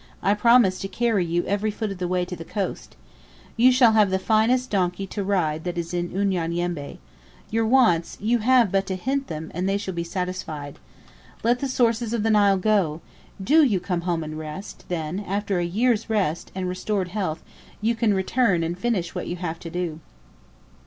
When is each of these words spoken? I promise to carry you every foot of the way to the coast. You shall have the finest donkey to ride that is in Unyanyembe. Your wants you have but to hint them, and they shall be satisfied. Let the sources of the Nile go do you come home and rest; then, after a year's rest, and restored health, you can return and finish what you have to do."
I 0.23 0.33
promise 0.33 0.79
to 0.79 0.87
carry 0.87 1.23
you 1.23 1.45
every 1.45 1.69
foot 1.69 1.91
of 1.91 1.99
the 1.99 2.07
way 2.07 2.25
to 2.25 2.35
the 2.35 2.43
coast. 2.43 2.95
You 3.55 3.71
shall 3.71 3.91
have 3.93 4.09
the 4.09 4.17
finest 4.17 4.71
donkey 4.71 5.05
to 5.05 5.23
ride 5.23 5.63
that 5.63 5.77
is 5.77 5.93
in 5.93 6.09
Unyanyembe. 6.09 6.97
Your 7.51 7.67
wants 7.67 8.17
you 8.19 8.39
have 8.39 8.71
but 8.71 8.87
to 8.87 8.95
hint 8.95 9.27
them, 9.27 9.51
and 9.53 9.69
they 9.69 9.77
shall 9.77 9.93
be 9.93 10.03
satisfied. 10.03 10.79
Let 11.43 11.59
the 11.59 11.67
sources 11.67 12.13
of 12.13 12.23
the 12.23 12.31
Nile 12.31 12.57
go 12.57 13.01
do 13.39 13.61
you 13.63 13.79
come 13.79 14.01
home 14.01 14.23
and 14.23 14.39
rest; 14.39 14.85
then, 14.87 15.19
after 15.19 15.59
a 15.59 15.63
year's 15.65 16.09
rest, 16.09 16.51
and 16.55 16.67
restored 16.67 17.09
health, 17.09 17.43
you 17.79 17.93
can 17.93 18.11
return 18.15 18.63
and 18.63 18.75
finish 18.79 19.13
what 19.13 19.27
you 19.27 19.35
have 19.35 19.59
to 19.59 19.69
do." 19.69 19.99